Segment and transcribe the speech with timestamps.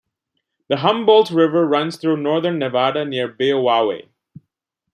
[0.67, 4.07] The Humboldt River runs through northern Nevada near Beowawe.